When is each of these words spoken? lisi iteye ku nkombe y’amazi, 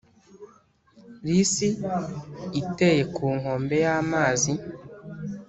lisi 1.25 1.67
iteye 2.61 3.03
ku 3.15 3.25
nkombe 3.39 3.75
y’amazi, 3.85 4.51